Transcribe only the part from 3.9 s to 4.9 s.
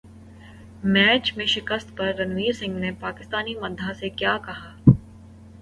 سے کیا کہا